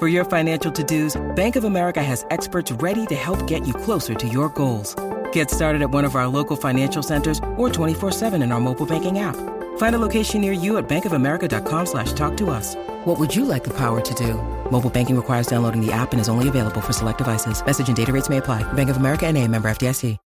[0.00, 4.14] For your financial to-dos, Bank of America has experts ready to help get you closer
[4.14, 4.96] to your goals.
[5.30, 9.20] Get started at one of our local financial centers or 24-7 in our mobile banking
[9.20, 9.36] app.
[9.76, 12.74] Find a location near you at bankofamerica.com slash talk to us.
[13.04, 14.34] What would you like the power to do?
[14.68, 17.64] Mobile banking requires downloading the app and is only available for select devices.
[17.64, 18.64] Message and data rates may apply.
[18.72, 20.18] Bank of America and a member FDIC.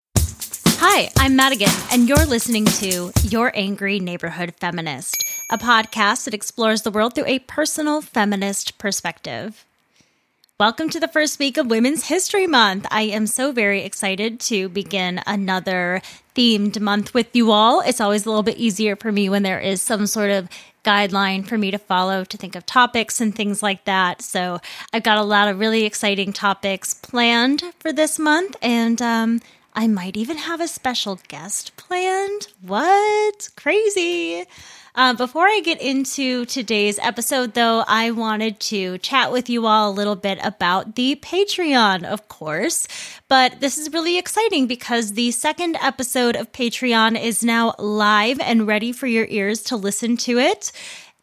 [0.79, 6.81] Hi, I'm Madigan, and you're listening to Your Angry Neighborhood Feminist, a podcast that explores
[6.81, 9.63] the world through a personal feminist perspective.
[10.59, 12.85] Welcome to the first week of Women's History Month.
[12.91, 16.01] I am so very excited to begin another
[16.35, 17.79] themed month with you all.
[17.79, 20.49] It's always a little bit easier for me when there is some sort of
[20.83, 24.21] guideline for me to follow to think of topics and things like that.
[24.21, 24.59] So
[24.91, 29.41] I've got a lot of really exciting topics planned for this month, and um,
[29.73, 32.47] I might even have a special guest planned.
[32.61, 33.49] What?
[33.55, 34.43] Crazy.
[34.95, 39.89] Uh, before I get into today's episode, though, I wanted to chat with you all
[39.89, 42.87] a little bit about the Patreon, of course.
[43.27, 48.67] But this is really exciting because the second episode of Patreon is now live and
[48.67, 50.71] ready for your ears to listen to it.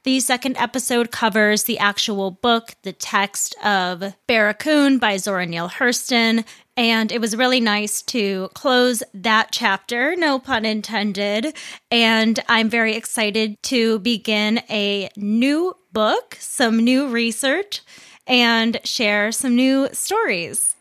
[0.05, 6.45] The second episode covers the actual book, the text of Barracoon by Zora Neale Hurston.
[6.77, 11.57] And it was really nice to close that chapter, no pun intended.
[11.91, 17.81] And I'm very excited to begin a new book, some new research,
[18.27, 20.75] and share some new stories.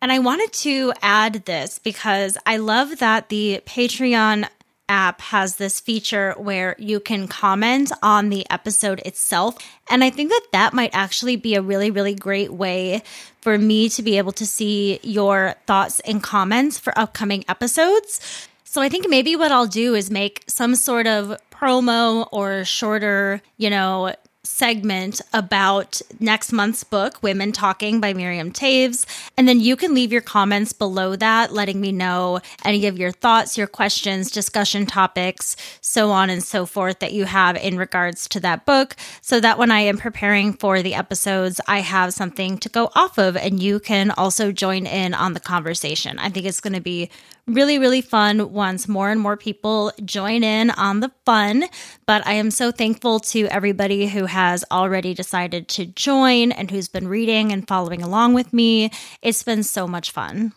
[0.00, 4.48] And I wanted to add this because I love that the Patreon
[4.90, 9.56] app has this feature where you can comment on the episode itself.
[9.88, 13.02] And I think that that might actually be a really, really great way
[13.40, 18.20] for me to be able to see your thoughts and comments for upcoming episodes.
[18.64, 23.40] So I think maybe what I'll do is make some sort of promo or shorter,
[23.56, 29.04] you know, segment about next month's book, Women Talking by Miriam Toews.
[29.36, 33.12] And then you can leave your comments below that, letting me know any of your
[33.12, 38.28] thoughts, your questions, discussion topics, so on and so forth that you have in regards
[38.28, 38.96] to that book.
[39.20, 43.18] So that when I am preparing for the episodes, I have something to go off
[43.18, 46.18] of and you can also join in on the conversation.
[46.18, 47.10] I think it's going to be
[47.54, 51.64] really, really fun once more and more people join in on the fun.
[52.06, 56.88] But I am so thankful to everybody who has already decided to join and who's
[56.88, 58.90] been reading and following along with me.
[59.22, 60.52] It's been so much fun.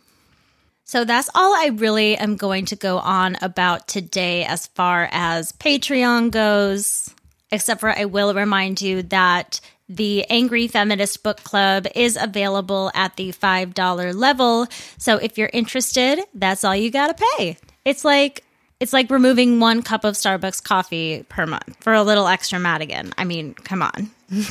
[0.86, 5.52] So that's all I really am going to go on about today as far as
[5.54, 7.10] Patreon goes,
[7.52, 13.16] except for I will remind you that the Angry Feminist Book Club is available at
[13.16, 14.68] the $5 level.
[14.98, 17.58] So if you're interested, that's all you got to pay.
[17.86, 18.44] It's like
[18.80, 23.14] it's like removing one cup of Starbucks coffee per month for a little extra Madigan.
[23.18, 24.12] I mean, come on.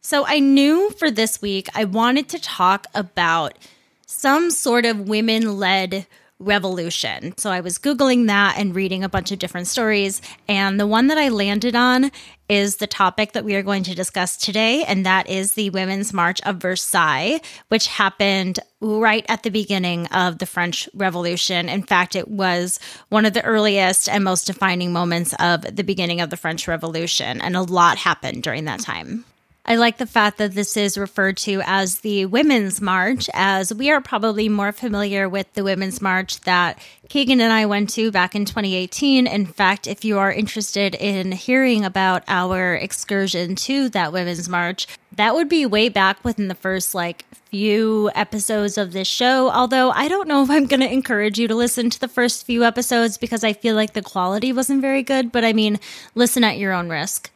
[0.00, 3.56] so I knew for this week I wanted to talk about
[4.06, 6.06] some sort of women led
[6.40, 7.36] Revolution.
[7.36, 10.22] So I was Googling that and reading a bunch of different stories.
[10.48, 12.12] And the one that I landed on
[12.48, 14.84] is the topic that we are going to discuss today.
[14.84, 20.38] And that is the Women's March of Versailles, which happened right at the beginning of
[20.38, 21.68] the French Revolution.
[21.68, 26.20] In fact, it was one of the earliest and most defining moments of the beginning
[26.20, 27.40] of the French Revolution.
[27.40, 29.24] And a lot happened during that time.
[29.68, 33.90] I like the fact that this is referred to as the Women's March, as we
[33.90, 36.78] are probably more familiar with the Women's March that
[37.10, 39.26] Keegan and I went to back in 2018.
[39.26, 44.86] In fact, if you are interested in hearing about our excursion to that Women's March,
[45.16, 49.50] that would be way back within the first like few episodes of this show.
[49.50, 52.46] Although I don't know if I'm going to encourage you to listen to the first
[52.46, 55.30] few episodes because I feel like the quality wasn't very good.
[55.30, 55.78] But I mean,
[56.14, 57.30] listen at your own risk.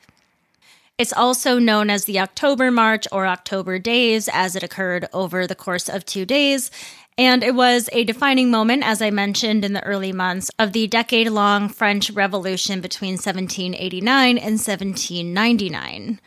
[0.98, 5.54] It's also known as the October March or October Days, as it occurred over the
[5.54, 6.70] course of two days.
[7.18, 10.86] And it was a defining moment, as I mentioned in the early months, of the
[10.86, 16.20] decade long French Revolution between 1789 and 1799.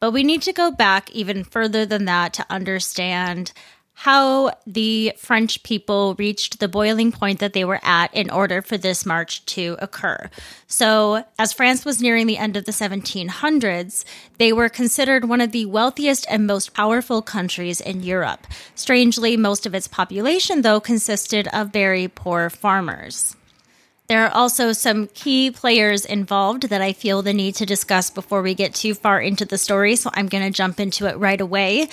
[0.00, 3.52] But we need to go back even further than that to understand
[3.94, 8.76] how the French people reached the boiling point that they were at in order for
[8.76, 10.28] this march to occur.
[10.66, 14.04] So, as France was nearing the end of the 1700s,
[14.38, 18.46] they were considered one of the wealthiest and most powerful countries in Europe.
[18.74, 23.36] Strangely, most of its population, though, consisted of very poor farmers.
[24.08, 28.42] There are also some key players involved that I feel the need to discuss before
[28.42, 31.40] we get too far into the story, so I'm going to jump into it right
[31.40, 31.88] away.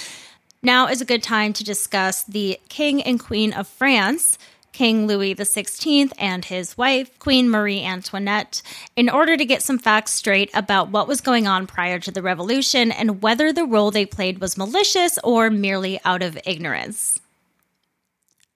[0.61, 4.37] Now is a good time to discuss the King and Queen of France,
[4.73, 8.61] King Louis XVI and his wife, Queen Marie Antoinette,
[8.97, 12.21] in order to get some facts straight about what was going on prior to the
[12.21, 17.21] revolution and whether the role they played was malicious or merely out of ignorance.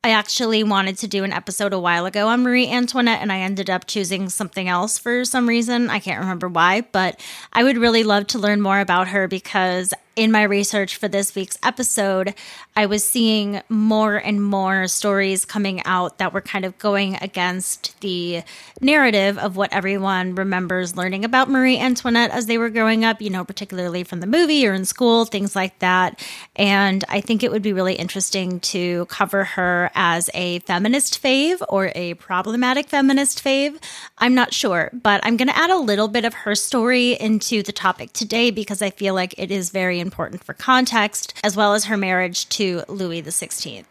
[0.05, 3.39] I actually wanted to do an episode a while ago on Marie Antoinette, and I
[3.39, 5.89] ended up choosing something else for some reason.
[5.89, 7.21] I can't remember why, but
[7.53, 11.33] I would really love to learn more about her because in my research for this
[11.33, 12.35] week's episode,
[12.75, 17.99] I was seeing more and more stories coming out that were kind of going against
[18.01, 18.43] the
[18.79, 23.29] narrative of what everyone remembers learning about Marie Antoinette as they were growing up, you
[23.29, 26.23] know, particularly from the movie or in school, things like that.
[26.55, 31.61] And I think it would be really interesting to cover her as a feminist fave
[31.69, 33.81] or a problematic feminist fave.
[34.19, 37.63] I'm not sure, but I'm going to add a little bit of her story into
[37.63, 41.73] the topic today because I feel like it is very important for context, as well
[41.73, 43.85] as her marriage to Louis XVI.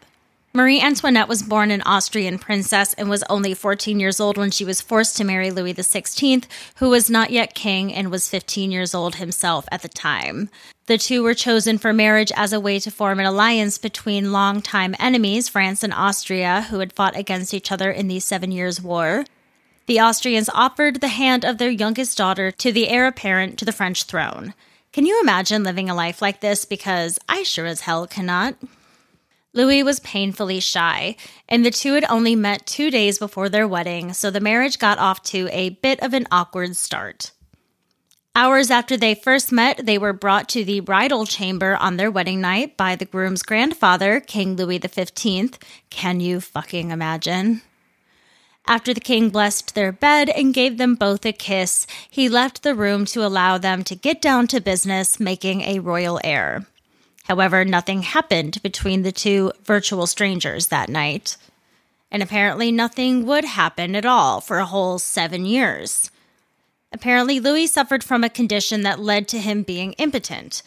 [0.55, 4.63] Marie Antoinette was born an Austrian princess and was only 14 years old when she
[4.63, 6.45] was forced to marry Louis XVI,
[6.75, 10.51] who was not yet king and was 15 years old himself at the time.
[10.85, 14.95] The two were chosen for marriage as a way to form an alliance between longtime
[14.99, 19.25] enemies, France and Austria, who had fought against each other in the Seven Years' War.
[19.87, 23.71] The Austrians offered the hand of their youngest daughter to the heir apparent to the
[23.71, 24.53] French throne.
[24.93, 26.65] Can you imagine living a life like this?
[26.65, 28.55] Because I sure as hell cannot.
[29.51, 31.15] Louis was painfully shy,
[31.49, 34.99] and the two had only met two days before their wedding, so the marriage got
[34.99, 37.31] off to a bit of an awkward start.
[38.35, 42.39] Hours after they first met, they were brought to the bridal chamber on their wedding
[42.39, 45.57] night by the groom's grandfather, King Louis XV.
[45.89, 47.63] Can you fucking imagine?
[48.65, 52.73] After the king blessed their bed and gave them both a kiss, he left the
[52.73, 56.65] room to allow them to get down to business making a royal heir.
[57.25, 61.35] However, nothing happened between the two virtual strangers that night.
[62.09, 66.09] And apparently, nothing would happen at all for a whole seven years.
[66.91, 70.61] Apparently, Louis suffered from a condition that led to him being impotent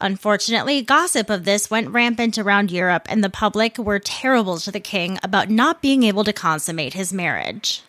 [0.00, 4.78] Unfortunately, gossip of this went rampant around Europe, and the public were terrible to the
[4.78, 7.82] king about not being able to consummate his marriage.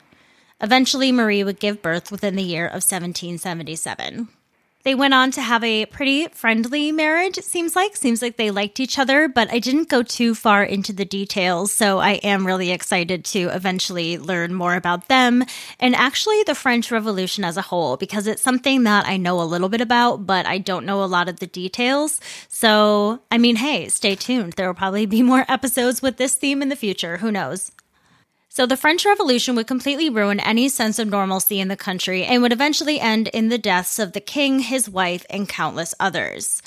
[0.60, 4.28] Eventually, Marie would give birth within the year of 1777.
[4.90, 7.96] They went on to have a pretty friendly marriage, it seems like.
[7.96, 11.72] Seems like they liked each other, but I didn't go too far into the details,
[11.72, 15.44] so I am really excited to eventually learn more about them
[15.80, 19.44] and actually the French Revolution as a whole, because it's something that I know a
[19.44, 22.20] little bit about, but I don't know a lot of the details.
[22.48, 24.54] So, I mean, hey, stay tuned.
[24.54, 27.18] There will probably be more episodes with this theme in the future.
[27.18, 27.72] Who knows?
[28.52, 32.42] So the French Revolution would completely ruin any sense of normalcy in the country and
[32.42, 36.64] would eventually end in the deaths of the king, his wife, and countless others.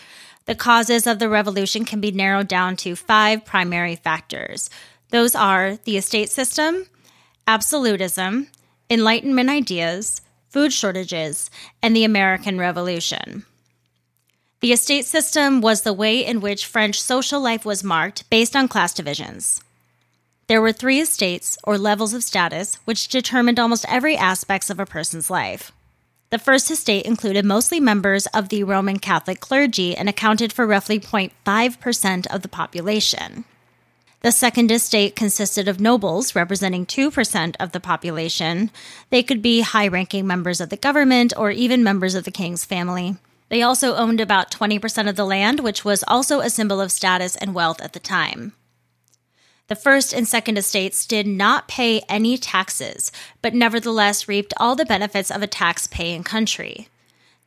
[0.46, 4.70] The causes of the revolution can be narrowed down to five primary factors.
[5.10, 6.86] Those are the estate system,
[7.46, 8.48] absolutism,
[8.88, 10.20] Enlightenment ideas,
[10.50, 11.50] food shortages,
[11.82, 13.44] and the American Revolution.
[14.60, 18.68] The estate system was the way in which French social life was marked based on
[18.68, 19.62] class divisions.
[20.48, 24.86] There were three estates, or levels of status, which determined almost every aspect of a
[24.86, 25.72] person's life.
[26.30, 30.98] The first estate included mostly members of the Roman Catholic clergy and accounted for roughly
[30.98, 33.44] 0.5% of the population.
[34.22, 38.70] The second estate consisted of nobles, representing 2% of the population.
[39.10, 42.64] They could be high ranking members of the government or even members of the king's
[42.64, 43.16] family.
[43.48, 47.36] They also owned about 20% of the land, which was also a symbol of status
[47.36, 48.54] and wealth at the time.
[49.72, 53.10] The first and second estates did not pay any taxes,
[53.40, 56.88] but nevertheless reaped all the benefits of a tax paying country.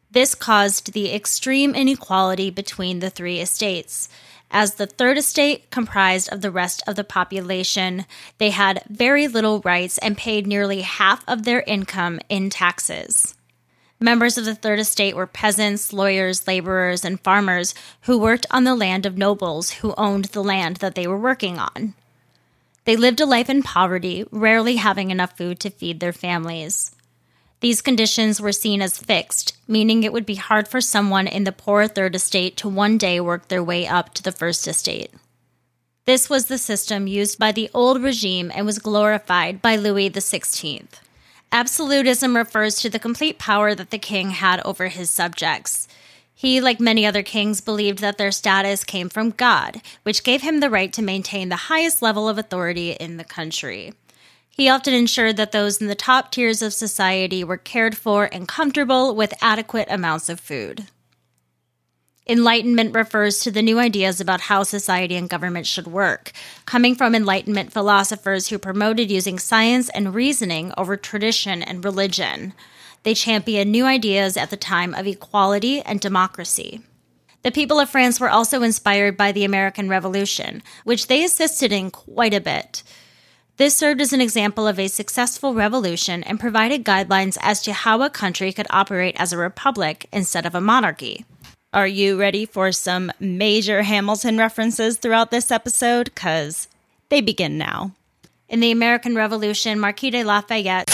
[0.09, 4.09] This caused the extreme inequality between the three estates.
[4.49, 8.07] As the third estate comprised of the rest of the population,
[8.39, 13.35] they had very little rights and paid nearly half of their income in taxes.
[13.99, 18.73] Members of the Third Estate were peasants, lawyers, laborers, and farmers who worked on the
[18.73, 21.93] land of nobles who owned the land that they were working on.
[22.85, 26.95] They lived a life in poverty, rarely having enough food to feed their families.
[27.59, 31.51] These conditions were seen as fixed, meaning it would be hard for someone in the
[31.51, 35.11] poor third estate to one day work their way up to the first estate.
[36.05, 40.85] This was the system used by the old regime and was glorified by Louis XVI.
[41.51, 45.87] Absolutism refers to the complete power that the king had over his subjects.
[46.35, 50.59] He, like many other kings, believed that their status came from God, which gave him
[50.59, 53.93] the right to maintain the highest level of authority in the country.
[54.49, 58.47] He often ensured that those in the top tiers of society were cared for and
[58.47, 60.87] comfortable with adequate amounts of food.
[62.27, 66.31] Enlightenment refers to the new ideas about how society and government should work,
[66.65, 72.53] coming from Enlightenment philosophers who promoted using science and reasoning over tradition and religion.
[73.05, 76.81] They championed new ideas at the time of equality and democracy.
[77.43, 81.91] The people of France were also inspired by the American Revolution, which they assisted in
[81.91, 82.81] quite a bit.
[83.57, 88.01] This served as an example of a successful revolution and provided guidelines as to how
[88.01, 91.25] a country could operate as a republic instead of a monarchy.
[91.73, 96.05] Are you ready for some major Hamilton references throughout this episode?
[96.05, 96.67] Because
[97.09, 97.91] they begin now.
[98.49, 100.89] In the American Revolution, Marquis de Lafayette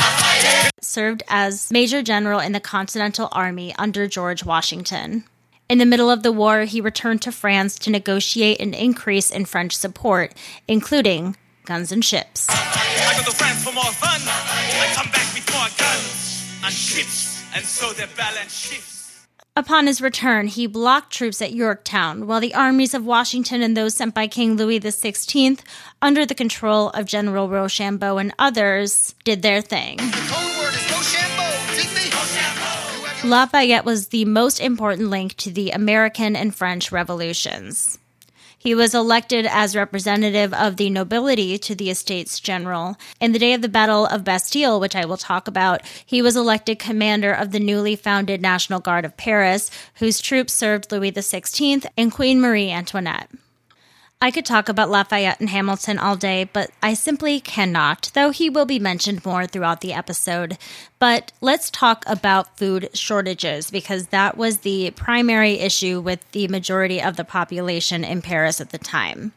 [0.81, 5.23] served as Major General in the Continental Army under George Washington.
[5.69, 9.45] In the middle of the war, he returned to France to negotiate an increase in
[9.45, 10.33] French support,
[10.67, 12.47] including guns and ships.
[12.49, 14.19] I go to France for more fun.
[14.25, 18.90] I come back with more guns and ships, and so balance shifts.
[19.53, 23.93] Upon his return, he blocked troops at Yorktown, while the armies of Washington and those
[23.93, 25.59] sent by King Louis XVI,
[26.01, 29.97] under the control of General Rochambeau and others, did their thing.
[33.25, 37.99] Lafayette was the most important link to the American and French revolutions.
[38.63, 42.95] He was elected as representative of the nobility to the Estates General.
[43.19, 46.35] In the day of the Battle of Bastille, which I will talk about, he was
[46.35, 51.87] elected commander of the newly founded National Guard of Paris, whose troops served Louis XVI
[51.97, 53.31] and Queen Marie Antoinette.
[54.23, 58.51] I could talk about Lafayette and Hamilton all day, but I simply cannot, though he
[58.51, 60.59] will be mentioned more throughout the episode.
[60.99, 67.01] But let's talk about food shortages because that was the primary issue with the majority
[67.01, 69.31] of the population in Paris at the time.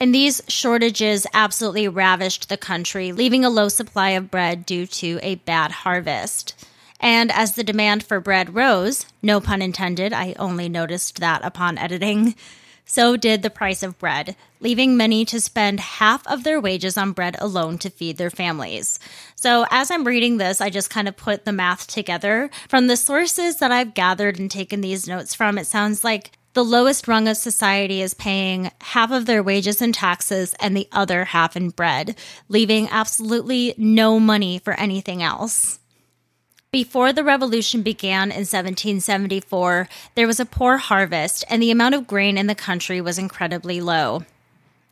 [0.00, 5.20] And these shortages absolutely ravished the country, leaving a low supply of bread due to
[5.22, 6.66] a bad harvest.
[6.98, 11.78] And as the demand for bread rose, no pun intended, I only noticed that upon
[11.78, 12.34] editing,
[12.90, 17.12] so did the price of bread, leaving many to spend half of their wages on
[17.12, 18.98] bread alone to feed their families.
[19.36, 22.50] So, as I'm reading this, I just kind of put the math together.
[22.68, 26.64] From the sources that I've gathered and taken these notes from, it sounds like the
[26.64, 31.26] lowest rung of society is paying half of their wages in taxes and the other
[31.26, 32.16] half in bread,
[32.48, 35.79] leaving absolutely no money for anything else.
[36.72, 42.06] Before the revolution began in 1774, there was a poor harvest and the amount of
[42.06, 44.24] grain in the country was incredibly low.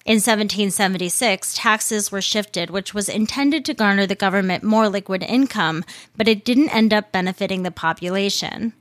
[0.04, 5.84] In 1776, taxes were shifted, which was intended to garner the government more liquid income,
[6.16, 8.72] but it didn't end up benefiting the population.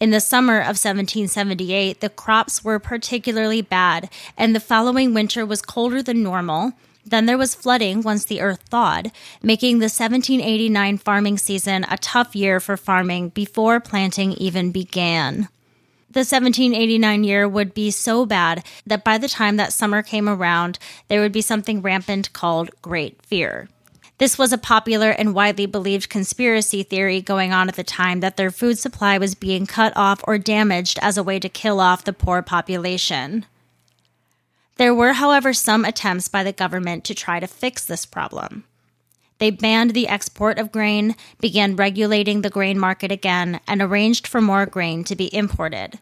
[0.00, 5.62] In the summer of 1778, the crops were particularly bad, and the following winter was
[5.62, 6.72] colder than normal,
[7.04, 12.34] then there was flooding once the earth thawed, making the 1789 farming season a tough
[12.34, 15.48] year for farming before planting even began.
[16.10, 20.78] The 1789 year would be so bad that by the time that summer came around,
[21.08, 23.68] there would be something rampant called Great Fear.
[24.18, 28.36] This was a popular and widely believed conspiracy theory going on at the time that
[28.36, 32.04] their food supply was being cut off or damaged as a way to kill off
[32.04, 33.44] the poor population.
[34.76, 38.64] There were, however, some attempts by the government to try to fix this problem.
[39.38, 44.40] They banned the export of grain, began regulating the grain market again, and arranged for
[44.40, 45.98] more grain to be imported.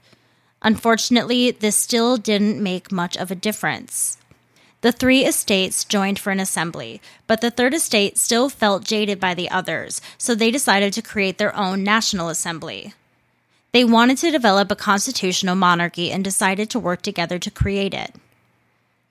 [0.62, 4.18] Unfortunately, this still didn't make much of a difference.
[4.82, 9.34] The three estates joined for an assembly, but the third estate still felt jaded by
[9.34, 12.94] the others, so they decided to create their own national assembly.
[13.72, 18.14] They wanted to develop a constitutional monarchy and decided to work together to create it.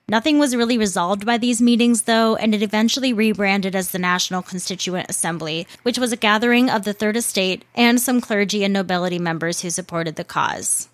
[0.08, 4.42] Nothing was really resolved by these meetings, though, and it eventually rebranded as the National
[4.42, 9.18] Constituent Assembly, which was a gathering of the Third Estate and some clergy and nobility
[9.18, 10.88] members who supported the cause.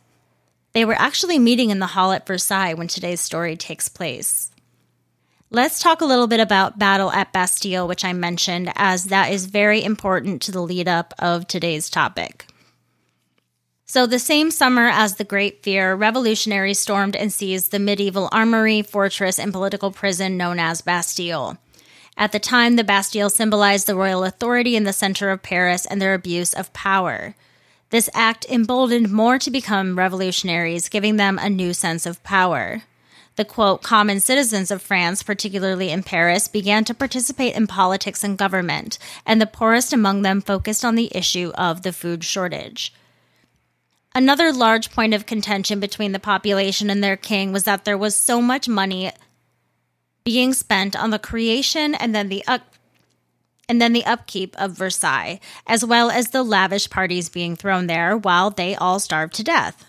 [0.73, 4.51] They were actually meeting in the hall at Versailles when today's story takes place.
[5.51, 9.47] Let's talk a little bit about battle at Bastille, which I mentioned, as that is
[9.47, 12.47] very important to the lead up of today's topic.
[13.91, 18.83] So, the same summer as the Great Fear, revolutionaries stormed and seized the medieval armory,
[18.83, 21.57] fortress, and political prison known as Bastille.
[22.15, 26.03] At the time, the Bastille symbolized the royal authority in the center of Paris and
[26.03, 27.35] their abuse of power.
[27.89, 32.83] This act emboldened more to become revolutionaries, giving them a new sense of power.
[33.37, 38.37] The quote, common citizens of France, particularly in Paris, began to participate in politics and
[38.37, 42.93] government, and the poorest among them focused on the issue of the food shortage.
[44.15, 48.17] Another large point of contention between the population and their king was that there was
[48.17, 49.13] so much money
[50.25, 52.75] being spent on the creation and then the up-
[53.69, 58.17] and then the upkeep of Versailles, as well as the lavish parties being thrown there
[58.17, 59.85] while they all starved to death.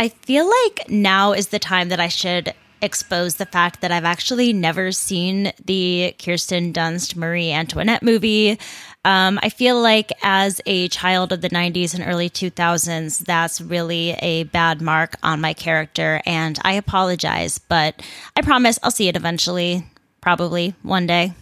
[0.00, 4.04] I feel like now is the time that I should expose the fact that I've
[4.04, 8.58] actually never seen the Kirsten Dunst Marie Antoinette movie.
[9.08, 14.10] Um, I feel like as a child of the 90s and early 2000s, that's really
[14.20, 16.20] a bad mark on my character.
[16.26, 18.02] And I apologize, but
[18.36, 19.86] I promise I'll see it eventually,
[20.20, 21.32] probably one day.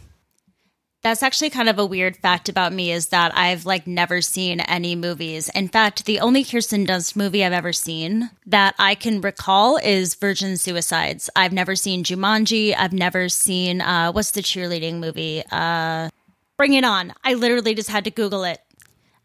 [1.02, 4.60] That's actually kind of a weird fact about me is that I've like never seen
[4.60, 5.48] any movies.
[5.52, 10.14] In fact, the only Kirsten Dunst movie I've ever seen that I can recall is
[10.14, 11.28] Virgin Suicides.
[11.34, 12.76] I've never seen Jumanji.
[12.78, 15.42] I've never seen uh, what's the cheerleading movie?
[15.50, 16.10] Uh,
[16.56, 17.12] Bring It On.
[17.22, 18.60] I literally just had to Google it.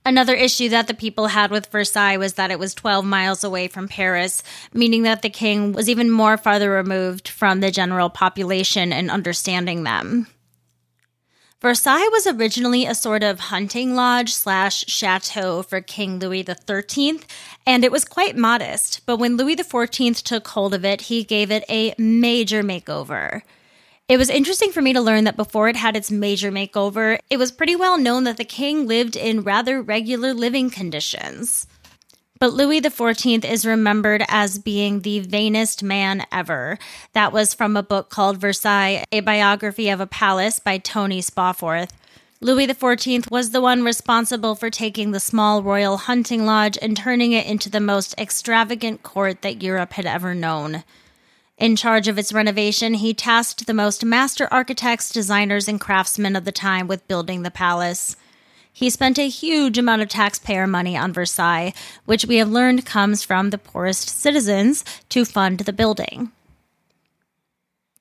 [0.04, 3.67] Another issue that the people had with Versailles was that it was 12 miles away
[3.67, 4.41] from Paris,
[4.74, 9.84] meaning that the king was even more farther removed from the general population and understanding
[9.84, 10.28] them.
[11.62, 17.20] Versailles was originally a sort of hunting lodge slash chateau for King Louis XIII,
[17.67, 19.06] and it was quite modest.
[19.06, 23.44] But when Louis XIV took hold of it, he gave it a major makeover.
[24.12, 27.38] It was interesting for me to learn that before it had its major makeover, it
[27.38, 31.65] was pretty well known that the king lived in rather regular living conditions.
[32.38, 36.78] But Louis XIV is remembered as being the vainest man ever.
[37.13, 41.91] That was from a book called Versailles, a biography of a palace by Tony Spawforth.
[42.41, 47.32] Louis XIV was the one responsible for taking the small royal hunting lodge and turning
[47.32, 50.84] it into the most extravagant court that Europe had ever known.
[51.62, 56.43] In charge of its renovation, he tasked the most master architects, designers, and craftsmen of
[56.43, 58.15] the time with building the palace.
[58.74, 63.21] He spent a huge amount of taxpayer money on Versailles, which we have learned comes
[63.21, 66.32] from the poorest citizens to fund the building.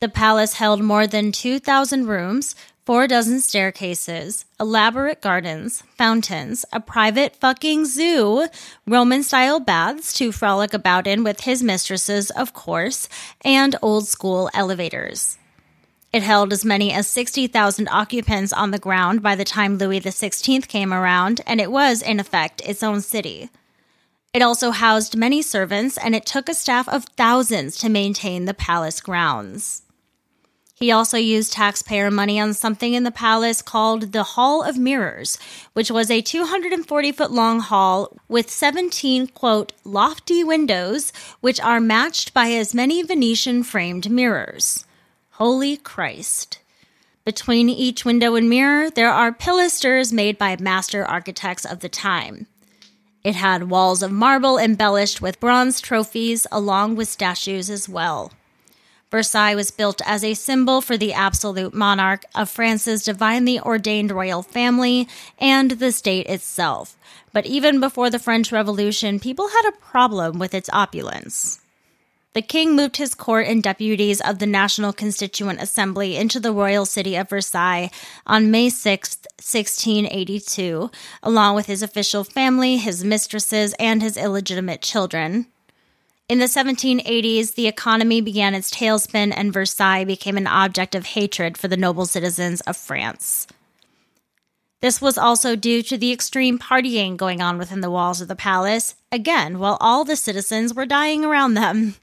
[0.00, 2.54] The palace held more than 2,000 rooms,
[2.90, 8.48] four dozen staircases, elaborate gardens, fountains, a private fucking zoo,
[8.84, 13.08] Roman style baths to frolic about in with his mistresses, of course,
[13.42, 15.38] and old school elevators.
[16.12, 20.66] It held as many as 60,000 occupants on the ground by the time Louis XVI
[20.66, 23.50] came around, and it was, in effect, its own city.
[24.34, 28.52] It also housed many servants, and it took a staff of thousands to maintain the
[28.52, 29.82] palace grounds.
[30.80, 35.38] He also used taxpayer money on something in the palace called the Hall of Mirrors,
[35.74, 41.12] which was a 240 foot long hall with 17, quote, lofty windows,
[41.42, 44.86] which are matched by as many Venetian framed mirrors.
[45.32, 46.60] Holy Christ.
[47.26, 52.46] Between each window and mirror, there are pilasters made by master architects of the time.
[53.22, 58.32] It had walls of marble embellished with bronze trophies, along with statues as well.
[59.10, 64.42] Versailles was built as a symbol for the absolute monarch of France's divinely ordained royal
[64.42, 66.96] family and the state itself.
[67.32, 71.60] But even before the French Revolution, people had a problem with its opulence.
[72.32, 76.86] The king moved his court and deputies of the National Constituent Assembly into the royal
[76.86, 77.90] city of Versailles
[78.24, 80.92] on May 6, 1682,
[81.24, 85.46] along with his official family, his mistresses, and his illegitimate children.
[86.30, 91.58] In the 1780s, the economy began its tailspin and Versailles became an object of hatred
[91.58, 93.48] for the noble citizens of France.
[94.80, 98.36] This was also due to the extreme partying going on within the walls of the
[98.36, 101.96] palace, again, while all the citizens were dying around them.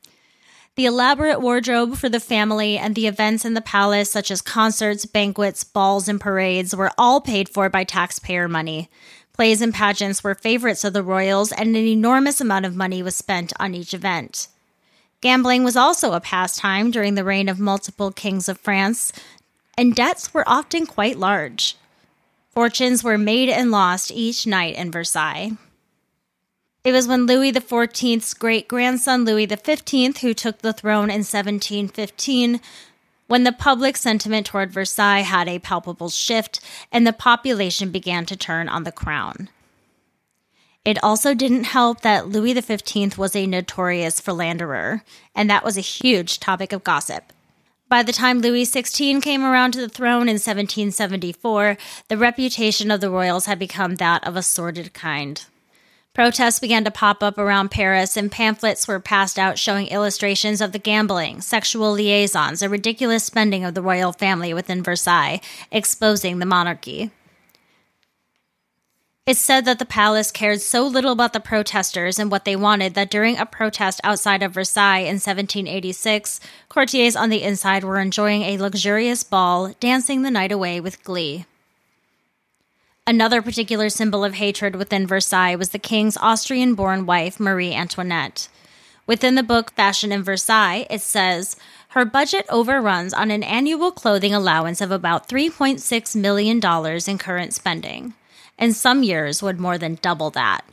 [0.76, 5.06] The elaborate wardrobe for the family and the events in the palace, such as concerts,
[5.06, 8.90] banquets, balls, and parades, were all paid for by taxpayer money.
[9.38, 13.16] Plays and pageants were favorites of the royals, and an enormous amount of money was
[13.16, 14.48] spent on each event.
[15.22, 19.14] Gambling was also a pastime during the reign of multiple kings of France,
[19.78, 21.76] and debts were often quite large.
[22.50, 25.52] Fortunes were made and lost each night in Versailles.
[26.84, 32.60] It was when Louis XIV's great grandson, Louis XV, who took the throne in 1715,
[33.28, 36.60] when the public sentiment toward Versailles had a palpable shift
[36.92, 39.50] and the population began to turn on the crown.
[40.84, 45.04] It also didn't help that Louis XV was a notorious philanderer,
[45.36, 47.34] and that was a huge topic of gossip.
[47.90, 53.02] By the time Louis XVI came around to the throne in 1774, the reputation of
[53.02, 55.44] the royals had become that of a sordid kind.
[56.18, 60.72] Protests began to pop up around Paris, and pamphlets were passed out showing illustrations of
[60.72, 65.40] the gambling, sexual liaisons, and ridiculous spending of the royal family within Versailles,
[65.72, 67.12] exposing the monarchy.
[69.28, 72.96] It's said that the palace cared so little about the protesters and what they wanted
[72.96, 78.42] that during a protest outside of Versailles in 1786, courtiers on the inside were enjoying
[78.42, 81.46] a luxurious ball, dancing the night away with glee.
[83.10, 88.50] Another particular symbol of hatred within Versailles was the king's Austrian born wife, Marie Antoinette.
[89.06, 91.56] Within the book Fashion in Versailles, it says,
[91.92, 96.60] her budget overruns on an annual clothing allowance of about $3.6 million
[97.08, 98.14] in current spending,
[98.58, 100.66] and some years would more than double that.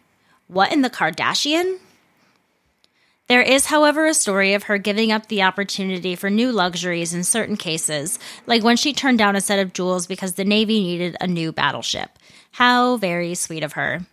[0.48, 1.78] What in the Kardashian?
[3.26, 7.24] There is, however, a story of her giving up the opportunity for new luxuries in
[7.24, 11.16] certain cases, like when she turned down a set of jewels because the Navy needed
[11.20, 12.10] a new battleship.
[12.54, 14.06] How very sweet of her.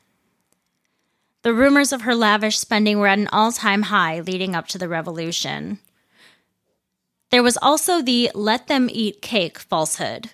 [1.43, 4.79] The rumors of her lavish spending were at an all time high leading up to
[4.79, 5.77] the revolution.
[7.29, 10.31] There was also the let them eat cake falsehood.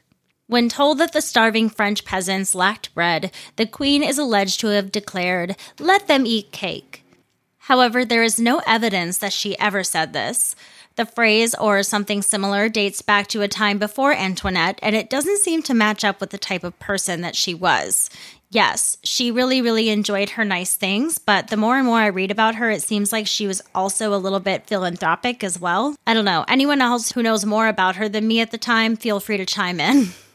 [0.48, 4.89] When told that the starving French peasants lacked bread, the queen is alleged to have
[4.89, 7.04] declared, let them eat cake.
[7.58, 10.56] However, there is no evidence that she ever said this.
[10.98, 15.38] The phrase or something similar dates back to a time before Antoinette, and it doesn't
[15.38, 18.10] seem to match up with the type of person that she was.
[18.50, 22.32] Yes, she really, really enjoyed her nice things, but the more and more I read
[22.32, 25.96] about her, it seems like she was also a little bit philanthropic as well.
[26.08, 26.46] I don't know.
[26.48, 29.46] Anyone else who knows more about her than me at the time, feel free to
[29.46, 30.08] chime in.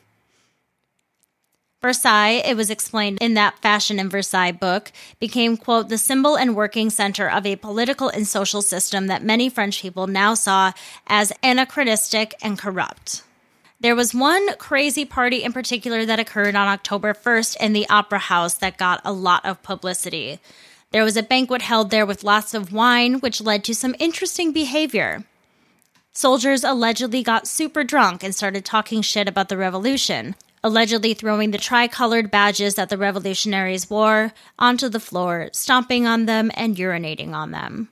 [1.82, 6.54] Versailles, it was explained in that Fashion in Versailles book, became, quote, the symbol and
[6.54, 10.70] working center of a political and social system that many French people now saw
[11.08, 13.24] as anachronistic and corrupt.
[13.80, 18.20] There was one crazy party in particular that occurred on October 1st in the Opera
[18.20, 20.38] House that got a lot of publicity.
[20.92, 24.52] There was a banquet held there with lots of wine, which led to some interesting
[24.52, 25.24] behavior.
[26.12, 31.58] Soldiers allegedly got super drunk and started talking shit about the revolution, allegedly throwing the
[31.58, 37.50] tricolored badges that the revolutionaries wore onto the floor, stomping on them, and urinating on
[37.50, 37.88] them.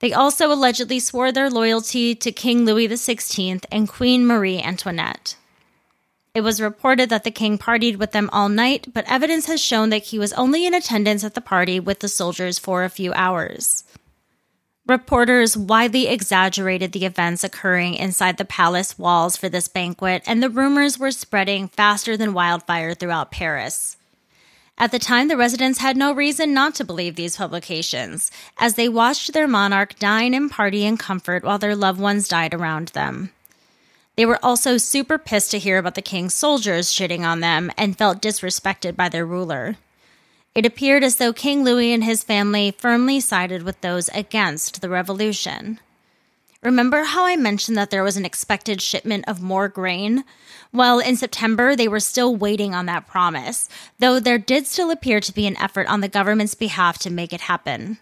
[0.00, 5.36] They also allegedly swore their loyalty to King Louis XVI and Queen Marie Antoinette.
[6.34, 9.90] It was reported that the king partied with them all night, but evidence has shown
[9.90, 13.12] that he was only in attendance at the party with the soldiers for a few
[13.14, 13.82] hours.
[14.88, 20.48] Reporters widely exaggerated the events occurring inside the palace walls for this banquet, and the
[20.48, 23.98] rumors were spreading faster than wildfire throughout Paris.
[24.78, 28.88] At the time, the residents had no reason not to believe these publications, as they
[28.88, 33.30] watched their monarch dine and party in comfort while their loved ones died around them.
[34.16, 37.98] They were also super pissed to hear about the king's soldiers shitting on them and
[37.98, 39.76] felt disrespected by their ruler.
[40.54, 44.88] It appeared as though King Louis and his family firmly sided with those against the
[44.88, 45.78] revolution.
[46.62, 50.24] Remember how I mentioned that there was an expected shipment of more grain?
[50.72, 53.68] Well, in September, they were still waiting on that promise,
[54.00, 57.32] though there did still appear to be an effort on the government's behalf to make
[57.32, 57.98] it happen.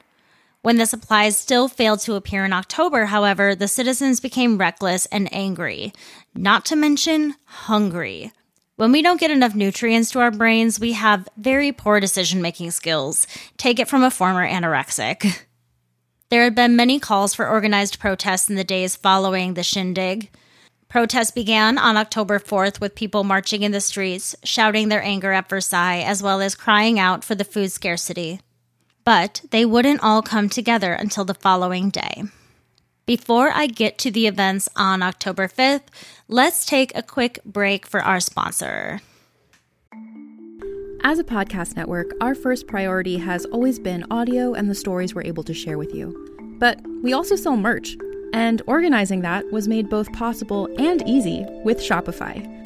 [0.63, 5.33] When the supplies still failed to appear in October, however, the citizens became reckless and
[5.33, 5.93] angry,
[6.35, 8.33] not to mention hungry.
[8.77, 12.73] When we don't get enough nutrients to our brains, we have very poor decision making
[12.73, 13.27] skills.
[13.57, 15.43] Take it from a former anorexic.
[16.29, 20.29] There had been many calls for organized protests in the days following the shindig.
[20.89, 25.49] Protests began on October 4th with people marching in the streets, shouting their anger at
[25.49, 28.41] Versailles, as well as crying out for the food scarcity.
[29.05, 32.25] but they wouldn't all come together until the following day.
[33.07, 35.83] Before I get to the events on October 5th,
[36.29, 39.01] let's take a quick break for our sponsor.
[41.03, 45.23] As a podcast network, our first priority has always been audio and the stories we're
[45.23, 46.57] able to share with you.
[46.59, 47.97] But we also sell merch,
[48.33, 52.66] and organizing that was made both possible and easy with Shopify.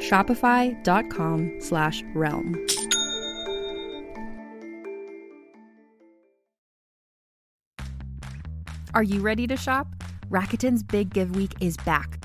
[0.00, 2.66] shopify.com slash realm.
[8.94, 9.88] Are you ready to shop?
[10.30, 12.24] Rakuten's Big Give Week is back.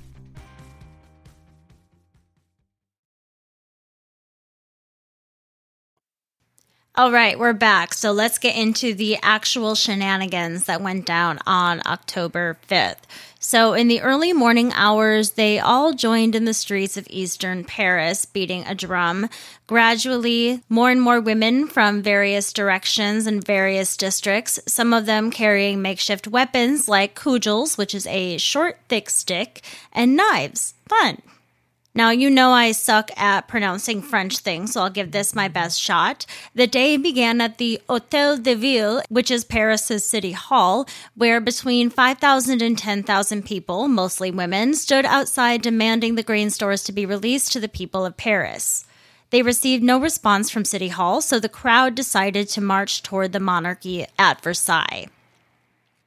[6.93, 7.93] All right, we're back.
[7.93, 12.97] So let's get into the actual shenanigans that went down on October 5th.
[13.39, 18.25] So, in the early morning hours, they all joined in the streets of eastern Paris,
[18.25, 19.29] beating a drum.
[19.67, 25.81] Gradually, more and more women from various directions and various districts, some of them carrying
[25.81, 29.61] makeshift weapons like cudgels, which is a short, thick stick,
[29.93, 30.73] and knives.
[30.89, 31.21] Fun.
[31.93, 35.79] Now, you know I suck at pronouncing French things, so I'll give this my best
[35.79, 36.25] shot.
[36.55, 41.89] The day began at the Hotel de Ville, which is Paris's city hall, where between
[41.89, 47.51] 5,000 and 10,000 people, mostly women, stood outside demanding the grain stores to be released
[47.51, 48.85] to the people of Paris.
[49.29, 53.39] They received no response from City Hall, so the crowd decided to march toward the
[53.41, 55.07] monarchy at Versailles.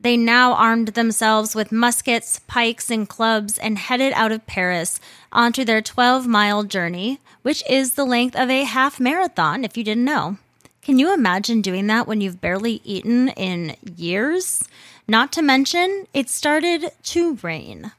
[0.05, 5.01] They now armed themselves with muskets, pikes, and clubs and headed out of Paris
[5.33, 9.83] onto their 12 mile journey, which is the length of a half marathon, if you
[9.83, 10.37] didn't know.
[10.83, 14.69] Can you imagine doing that when you've barely eaten in years?
[15.09, 17.93] Not to mention, it started to rain.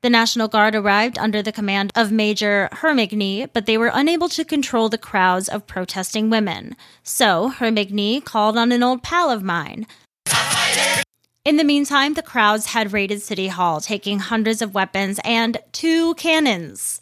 [0.00, 4.42] The National Guard arrived under the command of Major Hermigny, but they were unable to
[4.42, 6.76] control the crowds of protesting women.
[7.02, 9.86] So, Hermigny called on an old pal of mine,
[11.44, 16.14] in the meantime, the crowds had raided City Hall, taking hundreds of weapons and two
[16.14, 17.00] cannons.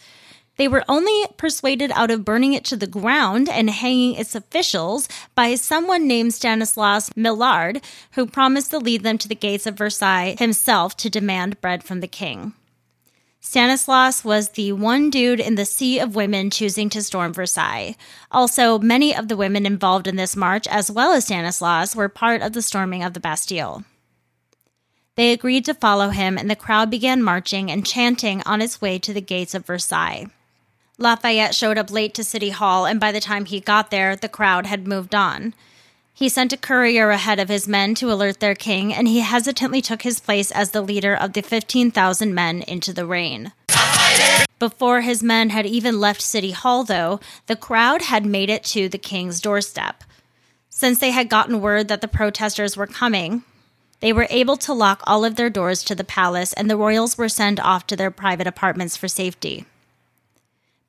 [0.57, 5.09] They were only persuaded out of burning it to the ground and hanging its officials
[5.35, 7.81] by someone named Stanislas Maillard,
[8.13, 12.01] who promised to lead them to the gates of Versailles himself to demand bread from
[12.01, 12.53] the king.
[13.47, 17.95] Stanislas was the one dude in the sea of women choosing to storm Versailles.
[18.33, 22.41] Also, many of the women involved in this march, as well as Stanislaus, were part
[22.41, 23.85] of the storming of the Bastille.
[25.17, 28.99] They agreed to follow him, and the crowd began marching and chanting on its way
[29.01, 30.27] to the gates of Versailles.
[30.97, 34.27] Lafayette showed up late to City Hall, and by the time he got there, the
[34.27, 35.55] crowd had moved on.
[36.17, 39.83] He sent a courier ahead of his men to alert their king, and he hesitantly
[39.83, 43.53] took his place as the leader of the 15,000 men into the rain.
[44.61, 48.89] Before his men had even left City Hall, though, the crowd had made it to
[48.89, 50.05] the king's doorstep.
[50.71, 53.43] Since they had gotten word that the protesters were coming,
[53.99, 57.19] they were able to lock all of their doors to the palace, and the royals
[57.19, 59.67] were sent off to their private apartments for safety.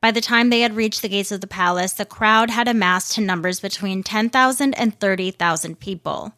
[0.06, 3.14] By the time they had reached the gates of the palace, the crowd had amassed
[3.14, 6.34] to numbers between 10,000 and 30,000 people.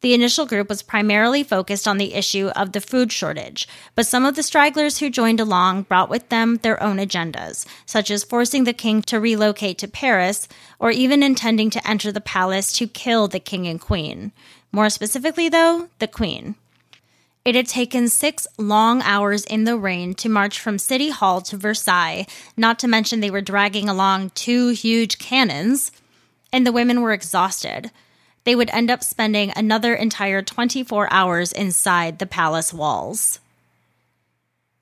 [0.00, 4.26] The initial group was primarily focused on the issue of the food shortage, but some
[4.26, 8.64] of the stragglers who joined along brought with them their own agendas, such as forcing
[8.64, 10.48] the king to relocate to Paris
[10.80, 14.32] or even intending to enter the palace to kill the king and queen.
[14.72, 16.56] More specifically, though, the queen.
[17.48, 21.56] It had taken six long hours in the rain to march from City Hall to
[21.56, 22.26] Versailles,
[22.58, 25.90] not to mention they were dragging along two huge cannons,
[26.52, 27.90] and the women were exhausted.
[28.44, 33.38] They would end up spending another entire 24 hours inside the palace walls.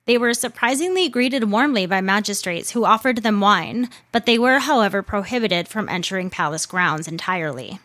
[0.05, 5.01] They were surprisingly greeted warmly by magistrates who offered them wine, but they were, however,
[5.01, 7.79] prohibited from entering palace grounds entirely.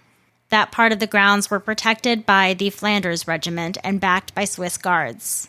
[0.52, 4.76] That part of the grounds were protected by the Flanders Regiment and backed by Swiss
[4.76, 5.48] guards.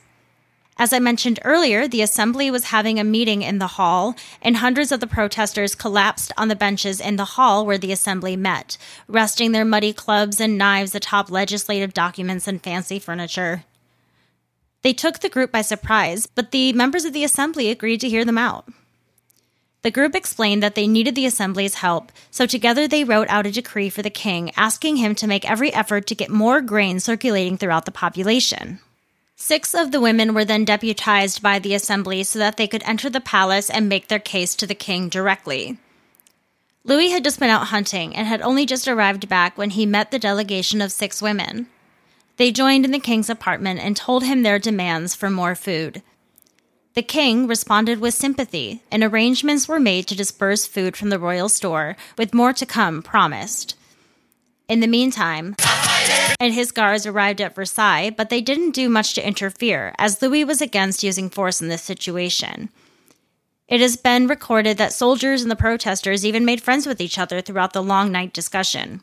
[0.78, 4.94] As I mentioned earlier, the assembly was having a meeting in the hall, and hundreds
[4.94, 8.78] of the protesters collapsed on the benches in the hall where the assembly met,
[9.10, 13.66] resting their muddy clubs and knives atop legislative documents and fancy furniture.
[14.84, 18.24] They took the group by surprise, but the members of the assembly agreed to hear
[18.24, 18.70] them out.
[19.84, 23.52] The group explained that they needed the assembly's help, so together they wrote out a
[23.52, 27.58] decree for the king asking him to make every effort to get more grain circulating
[27.58, 28.80] throughout the population.
[29.36, 33.10] Six of the women were then deputized by the assembly so that they could enter
[33.10, 35.78] the palace and make their case to the king directly.
[36.86, 40.12] Louis had just been out hunting and had only just arrived back when he met
[40.12, 41.68] the delegation of six women.
[42.38, 46.02] They joined in the king's apartment and told him their demands for more food.
[46.96, 51.50] The king responded with sympathy, and arrangements were made to disperse food from the royal
[51.50, 53.76] store, with more to come promised.
[54.70, 55.56] In the meantime,
[56.40, 60.46] and his guards arrived at Versailles, but they didn't do much to interfere, as Louis
[60.46, 62.70] was against using force in this situation.
[63.68, 67.42] It has been recorded that soldiers and the protesters even made friends with each other
[67.42, 69.02] throughout the long night discussion.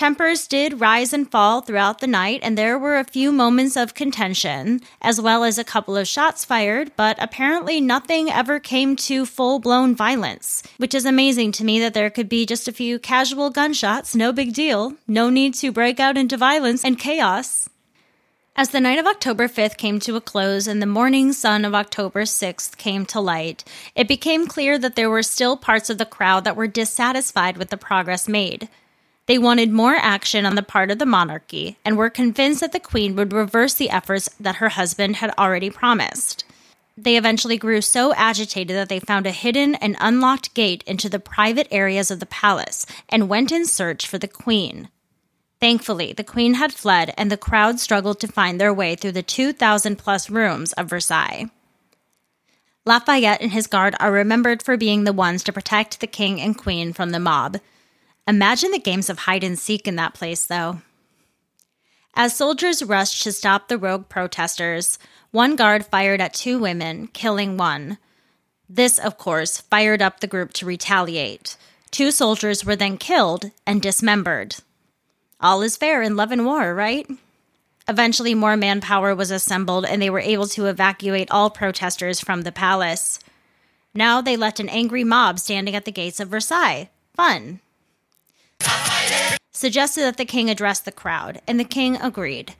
[0.00, 3.92] Tempers did rise and fall throughout the night, and there were a few moments of
[3.92, 9.26] contention, as well as a couple of shots fired, but apparently nothing ever came to
[9.26, 12.98] full blown violence, which is amazing to me that there could be just a few
[12.98, 17.68] casual gunshots, no big deal, no need to break out into violence and chaos.
[18.56, 21.74] As the night of October 5th came to a close and the morning sun of
[21.74, 26.06] October 6th came to light, it became clear that there were still parts of the
[26.06, 28.70] crowd that were dissatisfied with the progress made.
[29.30, 32.80] They wanted more action on the part of the monarchy and were convinced that the
[32.80, 36.42] queen would reverse the efforts that her husband had already promised.
[36.98, 41.20] They eventually grew so agitated that they found a hidden and unlocked gate into the
[41.20, 44.88] private areas of the palace and went in search for the queen.
[45.60, 49.22] Thankfully, the queen had fled and the crowd struggled to find their way through the
[49.22, 51.48] 2,000 plus rooms of Versailles.
[52.84, 56.58] Lafayette and his guard are remembered for being the ones to protect the king and
[56.58, 57.58] queen from the mob.
[58.30, 60.82] Imagine the games of hide and seek in that place, though.
[62.14, 65.00] As soldiers rushed to stop the rogue protesters,
[65.32, 67.98] one guard fired at two women, killing one.
[68.68, 71.56] This, of course, fired up the group to retaliate.
[71.90, 74.58] Two soldiers were then killed and dismembered.
[75.40, 77.10] All is fair in love and war, right?
[77.88, 82.52] Eventually, more manpower was assembled and they were able to evacuate all protesters from the
[82.52, 83.18] palace.
[83.92, 86.90] Now they left an angry mob standing at the gates of Versailles.
[87.16, 87.58] Fun
[89.60, 92.54] suggested that the king address the crowd, and the king agreed.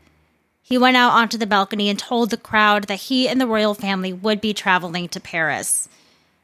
[0.63, 3.75] He went out onto the balcony and told the crowd that he and the royal
[3.75, 5.89] family would be traveling to Paris.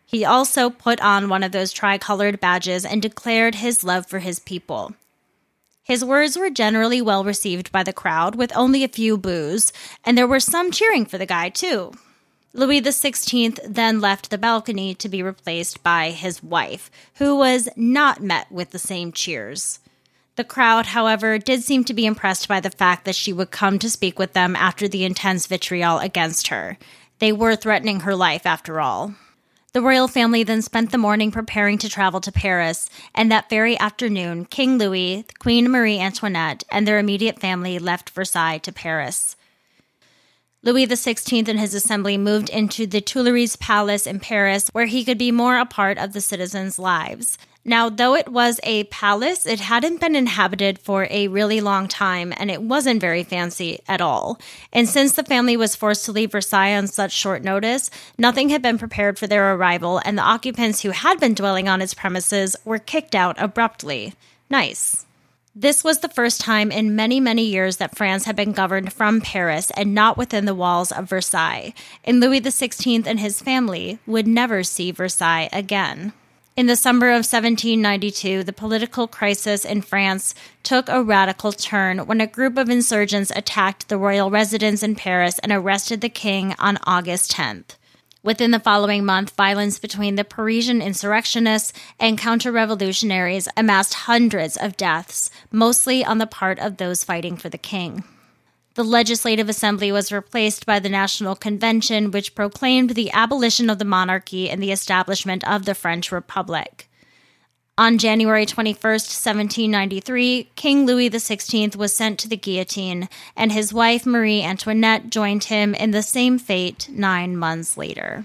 [0.07, 4.39] He also put on one of those tricolored badges and declared his love for his
[4.39, 4.95] people.
[5.83, 9.73] His words were generally well received by the crowd, with only a few boos,
[10.05, 11.93] and there were some cheering for the guy, too.
[12.57, 18.23] Louis XVI then left the balcony to be replaced by his wife, who was not
[18.23, 19.79] met with the same cheers.
[20.37, 23.79] The crowd, however, did seem to be impressed by the fact that she would come
[23.81, 26.79] to speak with them after the intense vitriol against her.
[27.19, 29.15] They were threatening her life, after all.
[29.75, 33.79] The royal family then spent the morning preparing to travel to Paris, and that very
[33.79, 39.36] afternoon, King Louis, Queen Marie Antoinette, and their immediate family left Versailles to Paris.
[40.67, 45.17] Louis XVI and his assembly moved into the Tuileries Palace in Paris, where he could
[45.17, 47.39] be more a part of the citizens' lives.
[47.65, 52.35] Now, though it was a palace, it hadn't been inhabited for a really long time
[52.37, 54.41] and it wasn't very fancy at all.
[54.73, 57.89] And since the family was forced to leave Versailles on such short notice,
[58.19, 61.81] nothing had been prepared for their arrival, and the occupants who had been dwelling on
[61.81, 64.15] its premises were kicked out abruptly.
[64.51, 65.06] Nice.
[65.59, 69.23] This was the first time in many, many years that France had been governed from
[69.23, 71.73] Paris and not within the walls of Versailles,
[72.05, 76.13] and Louis XVI and his family would never see Versailles again.
[76.59, 82.21] In the summer of 1792, the political crisis in France took a radical turn when
[82.21, 86.79] a group of insurgents attacked the royal residence in Paris and arrested the king on
[86.85, 87.77] August 10th.
[88.27, 94.77] Within the following month, violence between the Parisian insurrectionists and counter revolutionaries amassed hundreds of
[94.77, 98.03] deaths, mostly on the part of those fighting for the king.
[98.75, 103.85] The Legislative Assembly was replaced by the National Convention, which proclaimed the abolition of the
[103.85, 106.89] monarchy and the establishment of the French Republic.
[107.79, 113.07] On January 21, 1793, King Louis XVI was sent to the guillotine,
[113.37, 118.25] and his wife Marie Antoinette joined him in the same fate nine months later.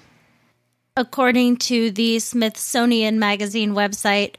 [0.96, 4.36] According to the Smithsonian Magazine website,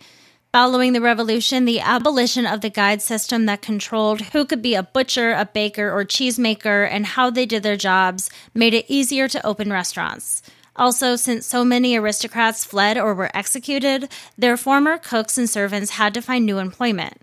[0.52, 4.82] Following the revolution, the abolition of the guide system that controlled who could be a
[4.82, 9.46] butcher, a baker, or cheesemaker and how they did their jobs made it easier to
[9.46, 10.42] open restaurants.
[10.76, 14.08] Also, since so many aristocrats fled or were executed,
[14.38, 17.20] their former cooks and servants had to find new employment.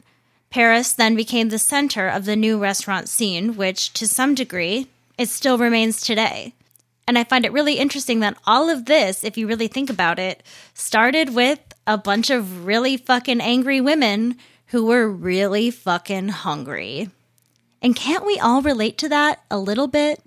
[0.49, 4.87] Paris then became the center of the new restaurant scene, which, to some degree,
[5.17, 6.53] it still remains today.
[7.07, 10.19] And I find it really interesting that all of this, if you really think about
[10.19, 10.43] it,
[10.75, 14.37] started with a bunch of really fucking angry women
[14.67, 17.09] who were really fucking hungry.
[17.81, 20.21] And can't we all relate to that a little bit?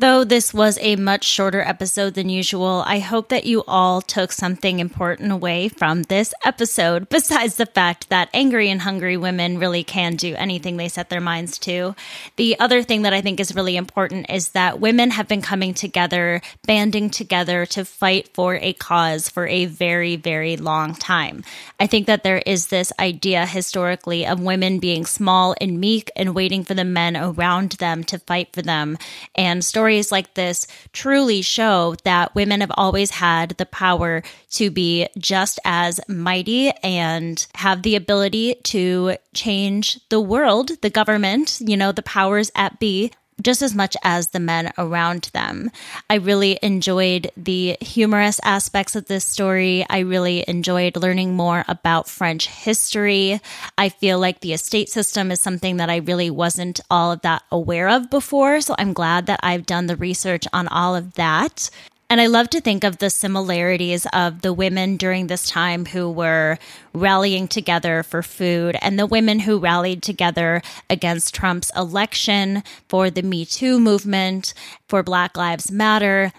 [0.00, 4.32] Though this was a much shorter episode than usual, I hope that you all took
[4.32, 9.84] something important away from this episode, besides the fact that angry and hungry women really
[9.84, 11.94] can do anything they set their minds to.
[12.36, 15.74] The other thing that I think is really important is that women have been coming
[15.74, 21.44] together, banding together to fight for a cause for a very, very long time.
[21.78, 26.34] I think that there is this idea historically of women being small and meek and
[26.34, 28.96] waiting for the men around them to fight for them.
[29.34, 35.08] And stories like this truly show that women have always had the power to be
[35.18, 41.92] just as mighty and have the ability to change the world, the government, you know,
[41.92, 43.10] the powers at be
[43.42, 45.70] just as much as the men around them.
[46.08, 49.84] I really enjoyed the humorous aspects of this story.
[49.88, 53.40] I really enjoyed learning more about French history.
[53.78, 57.42] I feel like the estate system is something that I really wasn't all of that
[57.50, 58.60] aware of before.
[58.60, 61.70] So I'm glad that I've done the research on all of that.
[62.10, 66.10] And I love to think of the similarities of the women during this time who
[66.10, 66.58] were
[66.92, 73.22] rallying together for food and the women who rallied together against Trump's election, for the
[73.22, 74.54] Me Too movement,
[74.88, 76.32] for Black Lives Matter,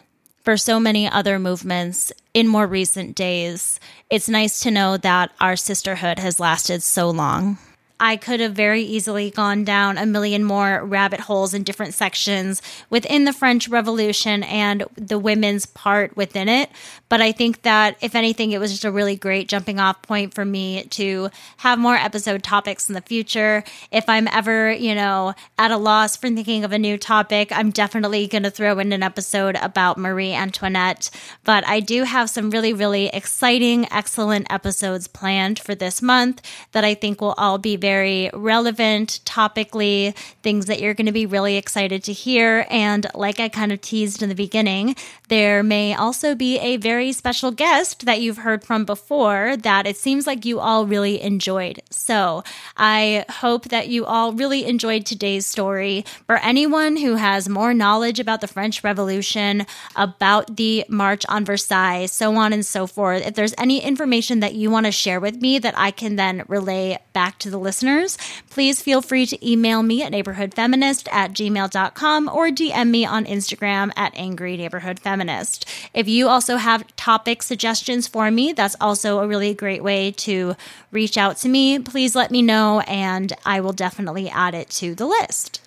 [0.43, 3.79] for so many other movements in more recent days.
[4.09, 7.57] It's nice to know that our sisterhood has lasted so long.
[8.01, 12.59] I could have very easily gone down a million more rabbit holes in different sections
[12.89, 16.71] within the French Revolution and the women's part within it.
[17.11, 20.33] But I think that if anything, it was just a really great jumping off point
[20.33, 23.65] for me to have more episode topics in the future.
[23.91, 27.69] If I'm ever, you know, at a loss for thinking of a new topic, I'm
[27.69, 31.09] definitely going to throw in an episode about Marie Antoinette.
[31.43, 36.41] But I do have some really, really exciting, excellent episodes planned for this month
[36.71, 41.25] that I think will all be very relevant, topically, things that you're going to be
[41.25, 42.65] really excited to hear.
[42.69, 44.95] And like I kind of teased in the beginning,
[45.27, 49.97] there may also be a very special guest that you've heard from before that it
[49.97, 51.81] seems like you all really enjoyed.
[51.89, 52.43] So
[52.77, 56.05] I hope that you all really enjoyed today's story.
[56.27, 62.05] For anyone who has more knowledge about the French Revolution, about the March on Versailles,
[62.05, 65.41] so on and so forth, if there's any information that you want to share with
[65.41, 68.17] me that I can then relay back to the listeners,
[68.49, 73.91] please feel free to email me at neighborhoodfeminist at gmail.com or DM me on Instagram
[73.95, 75.65] at angry neighborhood feminist.
[75.93, 80.55] If you also have topic suggestions for me, that's also a really great way to
[80.91, 81.79] reach out to me.
[81.79, 85.61] Please let me know and I will definitely add it to the list.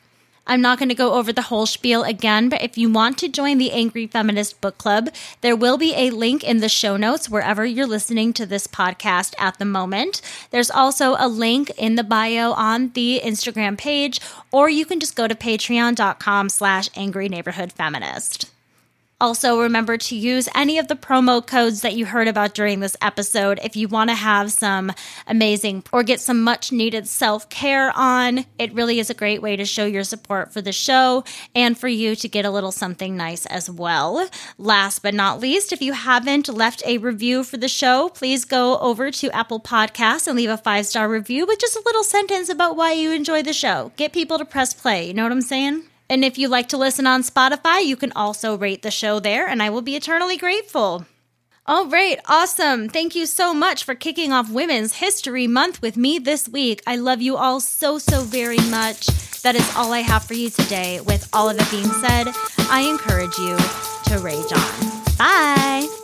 [0.46, 3.28] I'm not going to go over the whole spiel again, but if you want to
[3.28, 5.08] join the Angry Feminist Book Club,
[5.40, 9.34] there will be a link in the show notes wherever you're listening to this podcast
[9.38, 10.20] at the moment.
[10.50, 14.20] There's also a link in the bio on the Instagram page,
[14.52, 18.53] or you can just go to patreon.com slash angry neighborhood feminist.
[19.20, 22.96] Also, remember to use any of the promo codes that you heard about during this
[23.00, 24.92] episode if you want to have some
[25.26, 28.44] amazing or get some much needed self care on.
[28.58, 31.22] It really is a great way to show your support for the show
[31.54, 34.28] and for you to get a little something nice as well.
[34.58, 38.78] Last but not least, if you haven't left a review for the show, please go
[38.78, 42.48] over to Apple Podcasts and leave a five star review with just a little sentence
[42.48, 43.92] about why you enjoy the show.
[43.96, 45.06] Get people to press play.
[45.06, 45.84] You know what I'm saying?
[46.08, 49.48] And if you like to listen on Spotify, you can also rate the show there,
[49.48, 51.06] and I will be eternally grateful.
[51.66, 52.90] All right, awesome.
[52.90, 56.82] Thank you so much for kicking off Women's History Month with me this week.
[56.86, 59.06] I love you all so, so very much.
[59.40, 61.00] That is all I have for you today.
[61.00, 62.28] With all of it being said,
[62.70, 63.56] I encourage you
[64.10, 65.02] to rage on.
[65.16, 66.03] Bye.